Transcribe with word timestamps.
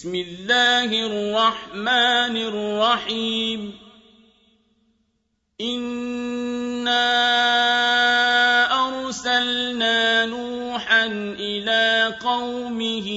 بسم 0.00 0.14
الله 0.14 1.06
الرحمن 1.06 2.36
الرحيم. 2.36 3.72
إنا 5.60 7.04
أرسلنا 8.88 10.26
نوحا 10.26 11.06
إلى 11.38 12.16
قومه 12.24 13.08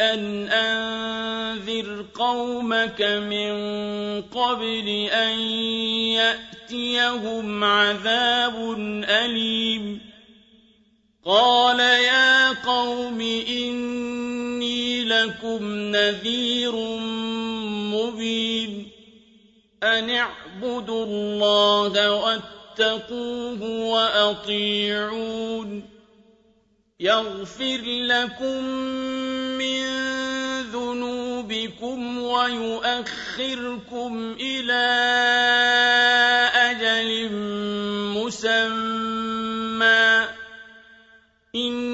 أن 0.00 0.48
أنذر 0.52 2.06
قومك 2.14 3.02
من 3.02 3.54
قبل 4.22 4.88
أن 5.12 5.38
يأتيهم 6.20 7.64
عذاب 7.64 8.76
أليم. 9.08 10.00
قال 11.24 11.80
يا 11.80 12.52
قوم 12.52 13.20
إني 13.48 13.93
لكم 15.14 15.72
نذير 15.72 16.72
مبين 17.94 18.90
أن 19.82 20.10
اعبدوا 20.10 21.04
الله 21.04 22.12
واتقوه 22.12 23.62
وأطيعون 23.62 25.84
يغفر 27.00 27.80
لكم 27.84 28.64
من 29.58 29.84
ذنوبكم 30.72 32.18
ويؤخركم 32.22 34.12
إلى 34.40 34.84
أجل 36.54 37.32
مسمى. 38.16 39.44
إن 41.54 41.93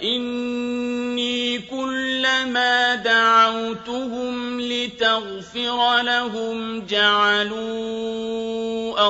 وإني 0.00 1.58
كلما 1.58 2.94
دعوتهم 2.94 4.60
لتغفر 4.60 6.02
لهم 6.02 6.86
جعلوا 6.86 8.40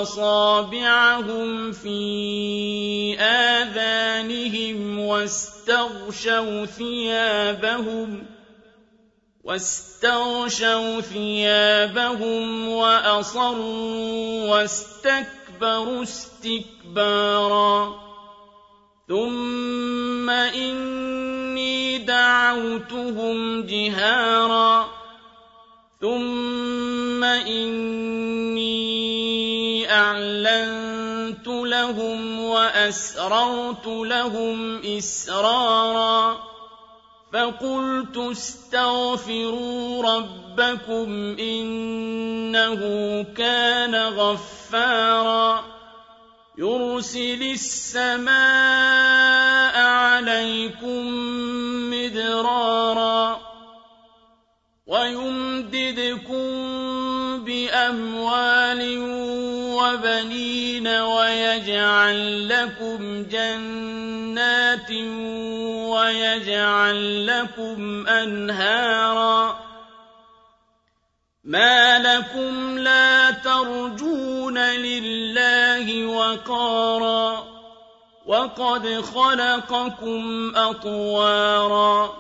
أصابعهم 0.03 1.73
في 1.73 3.17
آذانهم 3.21 4.99
واستغشوا 4.99 6.67
ثيابهم 6.67 8.27
واستغشوا 9.45 11.01
ثيابهم 11.01 12.69
وأصروا 12.69 14.49
واستكبروا 14.51 16.03
استكبارا 16.03 17.31
ثم 19.11 20.31
إني 20.31 21.99
دعوتهم 21.99 23.63
جهارا 23.67 24.89
ثم 26.01 27.25
إني 27.25 28.71
أعلنت 29.93 31.47
لهم 31.47 32.41
وأسررت 32.41 33.87
لهم 33.87 34.83
إسرارا 34.99 36.39
فقلت 37.33 38.17
استغفروا 38.17 40.03
ربكم 40.03 41.37
إنه 41.39 42.83
كان 43.37 43.95
غفارا 43.95 45.70
يرسل 46.61 47.43
السماء 47.43 48.37
عليكم 49.81 51.07
مدرارا 51.91 53.41
ويمددكم 54.87 56.45
بأموال 57.45 58.99
وبنين 59.81 60.89
ويجعل 60.89 62.49
لكم 62.49 63.23
جنات 63.23 64.91
ويجعل 65.91 67.27
لكم 67.27 68.07
أنهارا 68.09 69.71
ما 71.45 71.99
لكم 71.99 72.79
لا 72.79 73.31
ترجون 73.31 74.59
لله 74.59 75.30
وقارا 75.89 77.45
وقد 78.27 79.01
خلقكم 79.15 80.53
أطوارا 80.57 82.13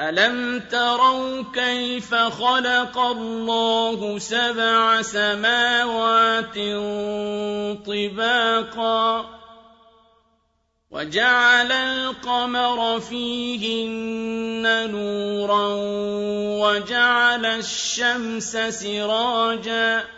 ألم 0.00 0.60
تروا 0.70 1.42
كيف 1.54 2.14
خلق 2.14 2.98
الله 2.98 4.18
سبع 4.18 5.02
سماوات 5.02 6.54
طباقا 7.86 9.38
وجعل 10.90 11.72
القمر 11.72 13.00
فيهن 13.00 14.90
نورا 14.90 15.68
وجعل 16.66 17.46
الشمس 17.46 18.56
سراجا 18.56 20.17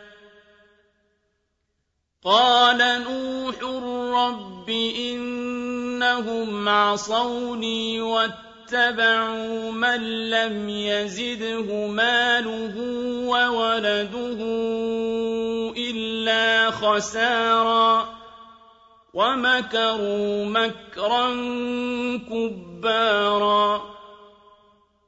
قال 2.25 2.77
نوح 2.77 3.55
رب 4.13 4.69
إنهم 5.09 6.69
عصوني 6.69 8.01
واتبعوا 8.01 9.71
من 9.71 10.29
لم 10.29 10.69
يزده 10.69 11.87
ماله 11.87 12.73
وولده 13.27 14.39
إلا 15.77 16.71
خسارا 16.71 18.09
ومكروا 19.13 20.45
مكرا 20.45 21.27
كبارا 22.29 23.81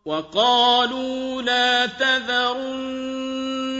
وقالوا 0.05 1.41
لا 1.41 1.85
تذرن 1.85 3.52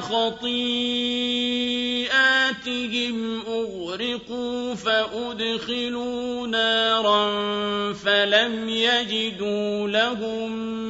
خطيئاتهم 0.00 0.80
أغرقوا 3.46 4.74
فأدخلوا 4.74 6.46
نارا 6.46 7.30
فلم 7.92 8.68
يجدوا 8.68 9.88
لهم 9.88 10.80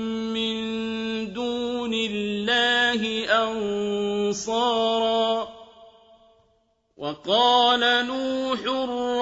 الله 2.10 3.26
أنصارا 4.28 5.48
وقال 6.96 8.06
نوح 8.06 8.60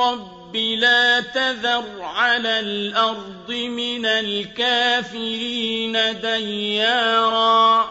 رب 0.09 0.57
لا 0.57 1.21
تذر 1.21 2.03
على 2.03 2.61
الأرض 2.61 3.51
من 3.51 4.07
الكافرين 4.07 5.93
ديارا 6.21 7.91